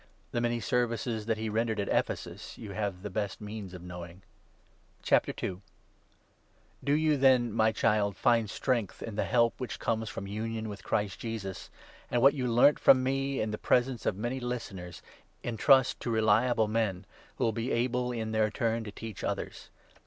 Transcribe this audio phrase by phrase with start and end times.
[0.31, 4.13] The many services that he rendered at Ephesus you have the best means of knowing.
[4.13, 5.05] II.— INJUNCTIONS TO
[5.39, 5.51] TIMOTHY.
[5.51, 9.31] The service of ^° vou> tnen> my Child, find strength in the i the Good
[9.33, 11.69] help which comes from union with Christ Jesus;
[12.11, 12.17] New*.
[12.17, 15.03] an(j wnat you learnt from me, in the presence of 2 many listeners,
[15.43, 17.05] entrust to reliable men,
[17.37, 19.69] who will be able in their turn to teach others.